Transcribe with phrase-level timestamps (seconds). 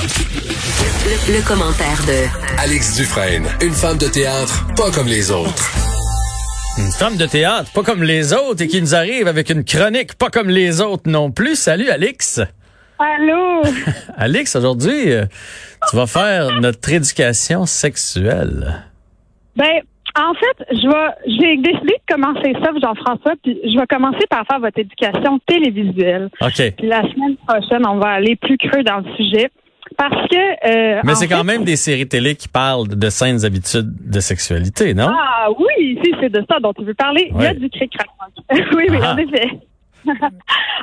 [0.00, 5.72] Le, commentaire de Alex Dufresne, une femme de théâtre pas comme les autres.
[6.78, 10.14] Une femme de théâtre pas comme les autres et qui nous arrive avec une chronique
[10.14, 11.56] pas comme les autres non plus.
[11.56, 12.40] Salut Alex.
[13.00, 13.62] Allô?
[14.16, 15.24] Alex, aujourd'hui, euh,
[15.90, 18.84] tu vas faire notre éducation sexuelle.
[19.56, 19.82] Ben,
[20.16, 24.44] en fait, je vais, j'ai décidé de commencer ça, Jean-François, puis je vais commencer par
[24.46, 26.30] faire votre éducation télévisuelle.
[26.40, 26.74] OK.
[26.76, 29.50] Puis la semaine prochaine, on va aller plus creux dans le sujet.
[29.96, 30.96] Parce que.
[30.96, 34.94] Euh, Mais c'est quand même des séries télé qui parlent de saines habitudes de sexualité,
[34.94, 35.08] non?
[35.10, 37.30] Ah oui, si c'est de ça dont tu veux parler.
[37.34, 37.92] Il y a du cric
[38.52, 38.60] Oui,
[38.90, 39.14] oui, Ah.
[39.14, 39.48] en effet.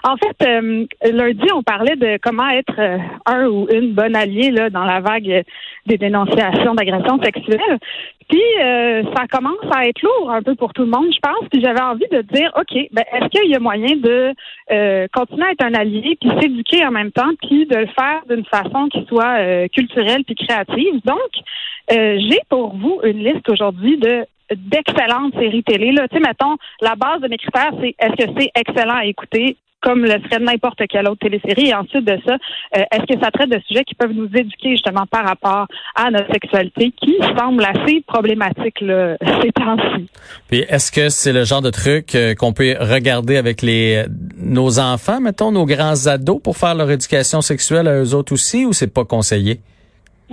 [0.04, 4.52] En fait, euh, lundi, on parlait de comment être euh, un ou une bonne alliée
[4.52, 5.44] là, dans la vague
[5.86, 7.80] des dénonciations d'agressions sexuelles.
[8.28, 11.48] Puis euh, ça commence à être lourd un peu pour tout le monde, je pense.
[11.52, 14.34] Puis j'avais envie de dire, OK, ben, est-ce qu'il y a moyen de
[14.72, 18.22] euh, continuer à être un allié, puis s'éduquer en même temps, puis de le faire
[18.30, 21.02] d'une façon qui soit culturelle puis créative?
[21.05, 21.32] Donc,
[21.90, 25.91] j'ai pour vous une liste aujourd'hui de d'excellentes séries télé.
[25.91, 26.07] Là.
[26.07, 29.57] Tu sais, mettons, la base de mes critères, c'est est-ce que c'est excellent à écouter
[29.85, 31.68] comme le serait n'importe quelle autre télésérie.
[31.70, 34.71] Et ensuite de ça, euh, est-ce que ça traite de sujets qui peuvent nous éduquer
[34.71, 40.10] justement par rapport à notre sexualité qui semble assez problématique là, ces temps-ci?
[40.48, 44.05] Puis est-ce que c'est le genre de truc euh, qu'on peut regarder avec les
[44.37, 48.65] nos enfants, mettons, nos grands ados pour faire leur éducation sexuelle à eux autres aussi
[48.65, 49.59] ou c'est pas conseillé?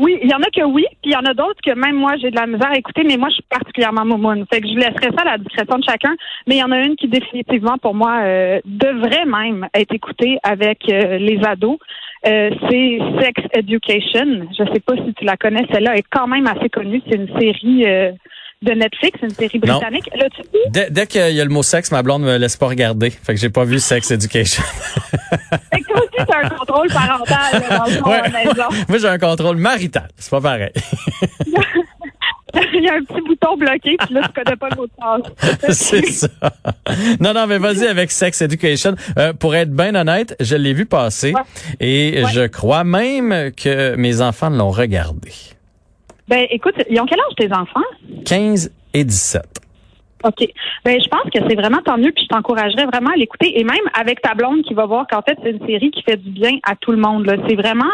[0.02, 1.94] Oui, il y en a que oui, puis il y en a d'autres que même
[1.94, 4.44] moi j'ai de la misère à écouter, mais moi je suis particulièrement moumoune.
[4.52, 6.14] Fait que je laisserai ça à la discrétion de chacun.
[6.48, 10.38] Mais il y en a une qui définitivement pour moi euh, devrait même être écoutée
[10.42, 11.78] avec euh, les ados.
[12.26, 14.48] Euh, c'est Sex Education.
[14.58, 17.00] Je sais pas si tu la connais, celle-là est quand même assez connue.
[17.08, 18.10] C'est une série euh,
[18.62, 20.08] de Netflix, une série britannique.
[20.16, 20.42] Là, tu?
[20.70, 23.10] Dès, dès qu'il y a le mot sexe, ma blonde me laisse pas regarder.
[23.10, 24.64] Fait que j'ai pas vu Sex Education.
[26.30, 28.16] Un contrôle parental là, dans le fond, Ouais.
[28.20, 28.62] à la maison.
[28.88, 30.08] Moi, j'ai un contrôle marital.
[30.18, 30.70] C'est pas pareil.
[32.74, 34.92] Il y a un petit bouton bloqué, puis là, tu connais pas le mot de
[34.98, 35.70] passe.
[35.78, 36.28] c'est ça.
[37.18, 38.94] Non, non, mais vas-y avec Sex Education.
[39.18, 41.40] Euh, pour être bien honnête, je l'ai vu passer Ouais.
[41.80, 42.30] et Ouais.
[42.32, 45.32] je crois même que mes enfants l'ont regardé.
[46.28, 47.80] Ben, écoute, ils ont quel âge tes enfants?
[48.26, 49.42] 15 et 17.
[50.24, 50.46] OK.
[50.84, 53.58] Ben, je pense que c'est vraiment tant mieux, puis je t'encouragerais vraiment à l'écouter.
[53.58, 56.16] Et même avec ta blonde qui va voir qu'en fait, c'est une série qui fait
[56.16, 57.26] du bien à tout le monde.
[57.26, 57.34] là.
[57.48, 57.90] C'est vraiment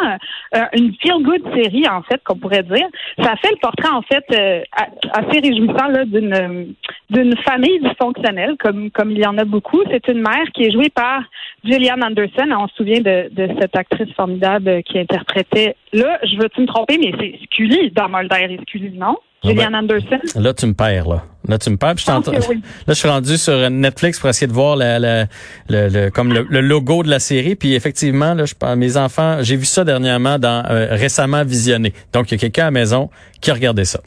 [0.56, 2.87] euh, une feel-good série, en fait, qu'on pourrait dire.
[3.22, 6.65] Ça fait le portrait, en fait, euh, a- assez réjouissant là, d'une euh,
[7.11, 9.81] d'une famille dysfonctionnelle, comme, comme il y en a beaucoup.
[9.91, 11.22] C'est une mère qui est jouée par
[11.65, 12.47] Gillian Anderson.
[12.50, 15.75] On se souvient de, de cette actrice formidable euh, qui interprétait...
[15.94, 19.17] Là, je veux-tu me tromper, mais c'est Scully dans Mulder et Scully, non?
[19.43, 20.19] Ah Gillian ben, Anderson.
[20.38, 21.22] Là, tu me perds, là.
[21.48, 21.94] Là, tu me perds.
[21.94, 22.10] puis je
[22.48, 22.62] oui.
[22.86, 25.26] Là, je suis rendu sur Netflix pour essayer de voir la, la-
[25.69, 27.54] le, le- comme le, le logo de la série.
[27.56, 31.92] Puis effectivement, là, je parle- mes enfants, j'ai vu ça dernièrement dans euh, récemment visionné.
[32.12, 33.08] Donc, il y a quelqu'un à la maison
[33.41, 34.00] qui a regardé ça.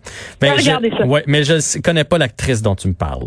[0.49, 1.05] A je, ça.
[1.05, 3.25] Ouais, mais je connais pas l'actrice dont tu me parles.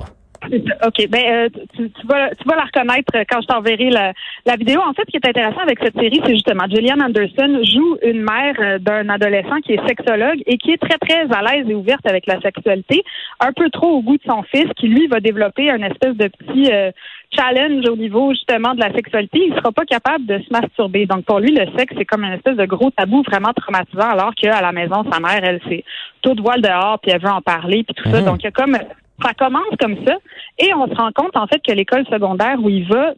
[0.86, 1.08] OK.
[1.08, 4.12] Ben, euh, tu, tu vas, tu vas la reconnaître euh, quand je t'enverrai la,
[4.46, 4.80] la vidéo.
[4.80, 8.22] En fait, ce qui est intéressant avec cette série, c'est justement Gillian Anderson joue une
[8.22, 11.74] mère euh, d'un adolescent qui est sexologue et qui est très, très à l'aise et
[11.74, 13.02] ouverte avec la sexualité,
[13.40, 16.28] un peu trop au goût de son fils, qui lui va développer un espèce de
[16.28, 16.90] petit euh,
[17.36, 19.40] challenge au niveau justement de la sexualité.
[19.48, 21.06] Il sera pas capable de se masturber.
[21.06, 24.34] Donc, pour lui, le sexe, c'est comme une espèce de gros tabou vraiment traumatisant, alors
[24.34, 25.84] qu'à la maison, sa mère, elle, c'est
[26.22, 28.20] tout voile dehors, puis elle veut en parler, puis tout ça.
[28.20, 28.26] Mhm.
[28.26, 28.76] Donc, il y a comme
[29.22, 30.16] ça commence comme ça.
[30.58, 33.14] Et on se rend compte en fait que l'école secondaire où il va,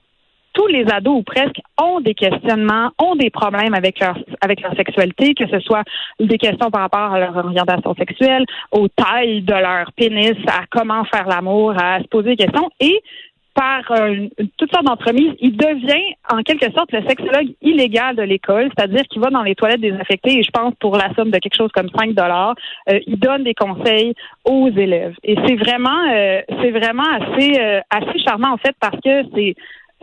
[0.52, 4.74] tous les ados ou presque ont des questionnements, ont des problèmes avec leur avec leur
[4.74, 5.84] sexualité, que ce soit
[6.18, 11.04] des questions par rapport à leur orientation sexuelle, aux tailles de leur pénis, à comment
[11.04, 12.70] faire l'amour, à se poser des questions.
[12.80, 13.02] Et
[13.56, 14.28] par euh,
[14.58, 19.22] toutes sortes d'entremises, il devient en quelque sorte le sexologue illégal de l'école, c'est-à-dire qu'il
[19.22, 21.88] va dans les toilettes désinfectées et je pense pour la somme de quelque chose comme
[21.98, 22.54] 5 dollars,
[22.90, 25.14] euh, il donne des conseils aux élèves.
[25.24, 29.54] Et c'est vraiment euh, c'est vraiment assez euh, assez charmant en fait parce que c'est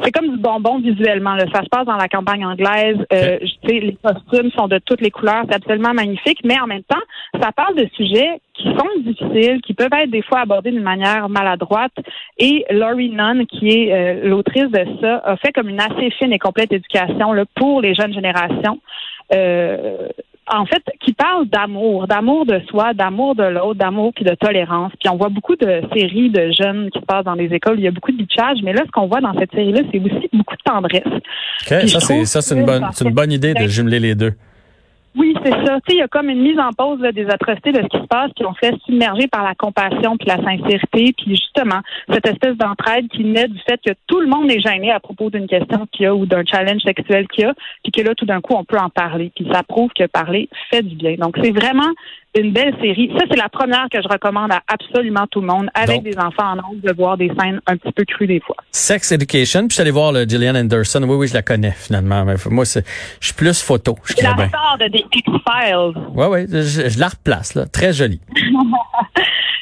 [0.01, 1.35] c'est comme du bonbon visuellement.
[1.35, 1.45] Là.
[1.53, 2.97] Ça se passe dans la campagne anglaise.
[3.13, 3.37] Euh,
[3.67, 5.43] sais, les costumes sont de toutes les couleurs.
[5.47, 6.39] C'est absolument magnifique.
[6.43, 7.01] Mais en même temps,
[7.39, 11.29] ça parle de sujets qui sont difficiles, qui peuvent être des fois abordés d'une manière
[11.29, 11.93] maladroite.
[12.37, 16.33] Et Laurie Nunn, qui est euh, l'autrice de ça, a fait comme une assez fine
[16.33, 18.79] et complète éducation là, pour les jeunes générations.
[19.33, 20.09] Euh,
[20.47, 24.91] en fait, qui parle d'amour, d'amour de soi, d'amour de l'autre, d'amour puis de tolérance.
[24.99, 27.79] Puis on voit beaucoup de séries de jeunes qui se passent dans les écoles.
[27.79, 29.99] Il y a beaucoup de bitchage, mais là, ce qu'on voit dans cette série-là, c'est
[29.99, 31.03] aussi beaucoup de tendresse.
[31.05, 34.15] OK, Puis ça, c'est, ça, c'est une bonne, c'est une bonne idée de jumeler les
[34.15, 34.33] deux.
[35.15, 35.79] Oui, c'est ça.
[35.89, 38.31] Il y a comme une mise en pause des atrocités de ce qui se passe,
[38.35, 41.81] qui ont fait submerger par la compassion puis la sincérité, puis justement
[42.11, 45.29] cette espèce d'entraide qui naît du fait que tout le monde est gêné à propos
[45.29, 48.15] d'une question qu'il y a ou d'un challenge sexuel qu'il y a, puis que là
[48.15, 51.15] tout d'un coup on peut en parler, puis ça prouve que parler fait du bien.
[51.15, 51.91] Donc c'est vraiment
[52.35, 53.11] une belle série.
[53.17, 56.53] Ça, c'est la première que je recommande à absolument tout le monde, avec des enfants
[56.53, 58.55] en âge, de voir des scènes un petit peu crues des fois.
[58.71, 61.03] Sex Education, puis je suis allé voir le Gillian Anderson.
[61.03, 62.25] Oui, oui, je la connais finalement.
[62.25, 62.79] Mais moi, je
[63.19, 63.95] suis plus photo.
[64.05, 65.93] Je la star de des X-Files.
[66.13, 67.65] Oui, oui, je, la replace, là.
[67.65, 68.21] Très jolie.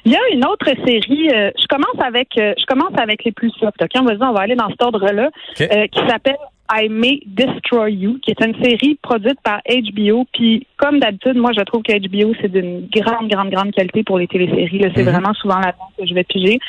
[0.04, 1.30] Il y a une autre série.
[1.30, 3.80] Euh, je commence avec, euh, je commence avec les plus soft.
[3.82, 5.30] Ok, on va, on va aller dans cet ordre-là,
[5.62, 6.38] euh, qui s'appelle
[6.74, 10.26] I May Destroy You, qui est une série produite par HBO.
[10.34, 14.18] Puis, comme d'habitude, moi, je trouve que HBO, c'est d'une grande, grande, grande qualité pour
[14.18, 14.82] les téléséries.
[14.96, 15.10] C'est mhm.
[15.10, 16.60] vraiment souvent la que je vais piger.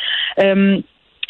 [0.41, 0.81] Euh,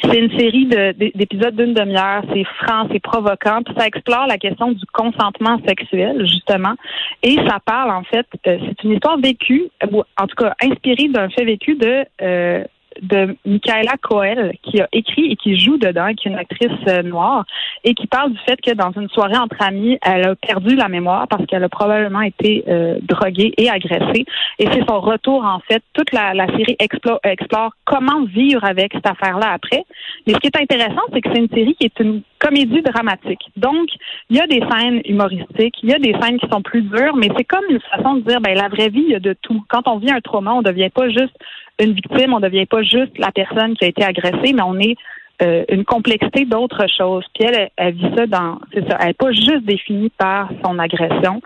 [0.05, 0.67] c'est une série
[1.15, 2.25] d'épisodes d'une demi-heure.
[2.33, 3.63] C'est franc, c'est provoquant.
[3.63, 6.75] Puis ça explore la question du consentement sexuel, justement.
[7.23, 11.29] Et ça parle, en fait, euh, c'est une histoire vécue, en tout cas inspirée d'un
[11.31, 12.65] fait vécu de euh,
[13.01, 17.03] de Michaela Coel qui a écrit et qui joue dedans, qui est une actrice euh,
[17.03, 17.45] noire,
[17.85, 20.89] et qui parle du fait que dans une soirée entre amis, elle a perdu la
[20.89, 24.25] mémoire parce qu'elle a probablement été euh, droguée et agressée.
[24.59, 25.83] Et c'est son retour, en fait.
[25.93, 29.85] Toute la, série explore, comment vivre avec cette affaire-là après.
[30.27, 33.51] Mais ce qui est intéressant, c'est que c'est une série qui est une comédie dramatique.
[33.57, 33.89] Donc,
[34.29, 37.17] il y a des scènes humoristiques, il y a des scènes qui sont plus dures,
[37.17, 39.35] mais c'est comme une façon de dire, ben la vraie vie, il y a de
[39.41, 39.63] tout.
[39.69, 41.37] Quand on vit un trauma, on devient pas juste
[41.85, 44.79] une victime, on ne devient pas juste la personne qui a été agressée, mais on
[44.79, 44.97] est
[45.43, 47.25] euh, une complexité d'autres choses.
[47.35, 50.79] Puis elle, elle, vit ça dans, c'est ça, elle n'est pas juste définie par son
[50.79, 51.41] agression.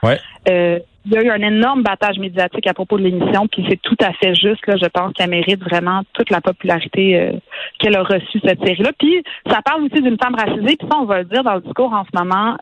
[0.48, 3.80] Euh, il y a eu un énorme battage médiatique à propos de l'émission, puis c'est
[3.80, 4.66] tout à fait juste.
[4.66, 7.32] Là, je pense qu'elle mérite vraiment toute la popularité euh,
[7.78, 8.90] qu'elle a reçue cette série-là.
[8.98, 10.76] Puis ça parle aussi d'une femme racisée.
[10.76, 12.56] Puis ça, on va le dire dans le discours en ce moment,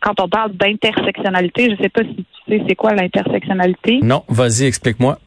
[0.00, 1.70] quand on parle d'intersectionnalité.
[1.76, 3.98] Je sais pas si tu sais c'est quoi l'intersectionnalité.
[4.00, 5.18] Non, vas-y, explique-moi.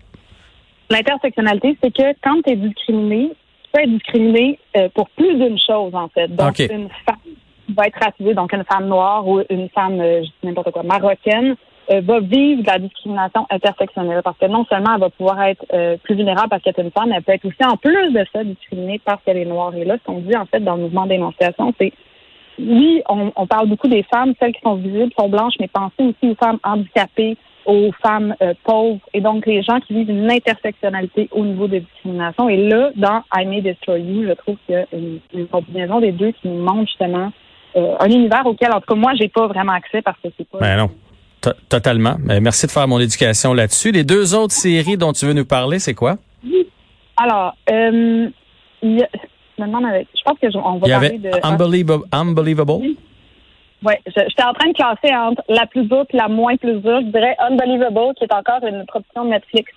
[0.91, 3.31] L'intersectionnalité, c'est que quand tu es discriminé,
[3.63, 6.27] tu peux être discriminé euh, pour plus d'une chose, en fait.
[6.27, 7.15] Donc, une femme
[7.69, 10.83] va être racisée, donc une femme noire ou une femme, euh, je dis n'importe quoi,
[10.83, 11.55] marocaine,
[11.89, 15.65] euh, va vivre de la discrimination intersectionnelle parce que non seulement elle va pouvoir être
[16.03, 18.43] plus vulnérable parce qu'elle est une femme, elle peut être aussi, en plus de ça,
[18.43, 19.73] discriminée parce qu'elle est noire.
[19.75, 21.93] Et là, ce qu'on dit, en fait, dans le mouvement d'énonciation, c'est
[22.59, 26.03] oui, on, on, parle beaucoup des femmes, celles qui sont visibles, sont blanches, mais pensez
[26.03, 30.31] aussi aux femmes handicapées, aux femmes euh, pauvres et donc les gens qui vivent une
[30.31, 32.49] intersectionnalité au niveau des discriminations.
[32.49, 36.11] Et là, dans I May Destroy You, je trouve qu'il y a une, combinaison des
[36.11, 37.31] deux qui nous montre justement
[37.75, 40.47] euh, un univers auquel, en tout cas, moi, j'ai pas vraiment accès parce que c'est
[40.47, 40.59] pas.
[40.59, 40.89] Ben non.
[41.69, 42.17] Totalement.
[42.39, 43.91] Merci de faire mon éducation là-dessus.
[43.91, 46.17] Les deux autres séries dont tu veux nous parler, c'est quoi?
[47.17, 48.29] Alors, euh,
[48.83, 49.07] il y a,
[49.57, 52.03] je me demande avec, je pense que on va parler de Unbelievable?
[52.11, 52.95] Unbelievable.
[53.83, 57.01] Oui, j'étais en train de classer entre la plus dure et la moins plus dure.
[57.01, 59.71] Je dirais Unbelievable, qui est encore une production de Netflix.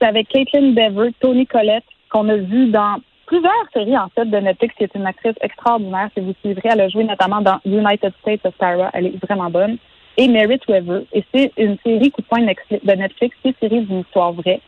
[0.00, 2.96] C'est avec Caitlin Dever, Tony Collette, qu'on a vu dans
[3.26, 6.10] plusieurs séries, en fait, de Netflix, qui est une actrice extraordinaire.
[6.14, 8.90] Si vous suivrez, elle a joué notamment dans United States of Tara.
[8.92, 9.78] Elle est vraiment bonne.
[10.16, 11.02] Et Merit Weaver.
[11.12, 14.60] Et c'est une série coup de poing de Netflix, c'est une série d'une histoire vraie.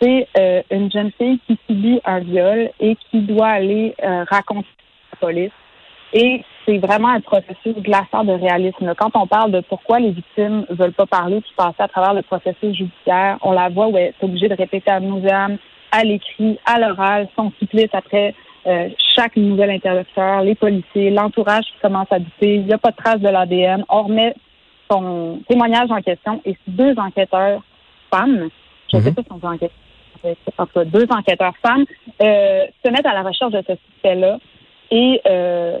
[0.00, 4.66] C'est euh, une jeune fille qui subit un viol et qui doit aller euh, raconter
[5.12, 5.52] à la police
[6.12, 8.94] et c'est vraiment un processus glaçant de réalisme.
[8.96, 12.22] Quand on parle de pourquoi les victimes veulent pas parler puis passer à travers le
[12.22, 15.58] processus judiciaire, on la voit où elle est obligée de répéter à muséum,
[15.90, 18.34] à l'écrit, à l'oral, son supplice après
[18.66, 22.92] euh, chaque nouvel interlocuteur, les policiers, l'entourage qui commence à douter, il n'y a pas
[22.92, 23.84] de trace de l'ADN.
[23.88, 24.34] On remet
[24.90, 27.62] son témoignage en question et deux enquêteurs
[28.10, 28.48] femmes,
[28.90, 29.14] je ne sais mhm.
[29.14, 29.74] pas si on peut enquêter,
[30.58, 31.84] en tout deux enquêteurs femmes,
[32.22, 34.38] euh, se mettent à la recherche de ce suspect-là
[34.90, 35.78] et euh,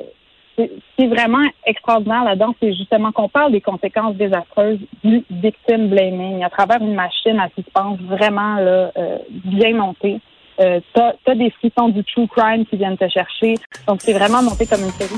[0.56, 0.62] ce
[0.96, 6.44] qui est vraiment extraordinaire là-dedans, c'est justement qu'on parle des conséquences désastreuses du victim blaming
[6.44, 10.20] à travers une machine à suspense vraiment là, euh, bien montée.
[10.60, 13.54] Euh, t'as as des frissons du true crime qui viennent te chercher.
[13.88, 15.14] Donc, c'est vraiment monté comme une série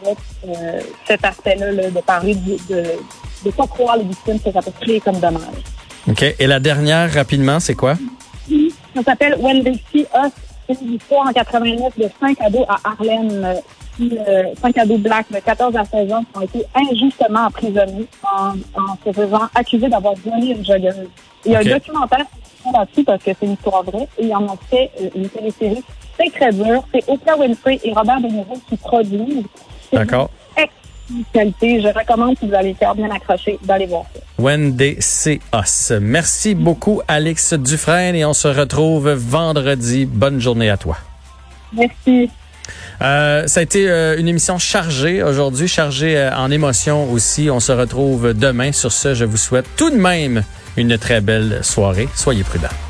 [0.00, 2.82] avec euh, cet aspect-là de parler de, de,
[3.44, 5.64] de pas croire les victimes, que ça peut créer comme dommage.
[6.08, 6.22] OK.
[6.38, 7.94] Et la dernière, rapidement, c'est quoi?
[8.94, 10.49] Ça s'appelle When They See Us.
[10.80, 13.44] Une histoire en 89 de cinq ados à Harlem
[14.00, 18.54] euh, cinq ados blacks de 14 à 16 ans qui ont été injustement emprisonnés en,
[19.04, 21.08] se faisant accuser d'avoir violé une joggeuse.
[21.44, 22.24] Il y a un documentaire
[22.72, 25.82] là-dessus parce que c'est une histoire vraie et ils en ont fait euh, une télésérie.
[26.16, 26.84] C'est très dur.
[26.92, 29.44] C'est Oprah Winfrey et Robert De Niro qui produisent.
[29.92, 30.30] D'accord.
[31.32, 31.80] Qualité.
[31.80, 34.19] Je recommande si vous avez le cœur bien accroché d'aller voir ça.
[34.40, 35.40] Wendy C.
[35.52, 35.92] Os.
[36.00, 40.06] Merci beaucoup, Alex Dufresne, et on se retrouve vendredi.
[40.06, 40.96] Bonne journée à toi.
[41.72, 42.30] Merci.
[43.02, 47.50] Euh, ça a été euh, une émission chargée aujourd'hui, chargée euh, en émotions aussi.
[47.50, 48.72] On se retrouve demain.
[48.72, 50.42] Sur ce, je vous souhaite tout de même
[50.76, 52.08] une très belle soirée.
[52.14, 52.89] Soyez prudents.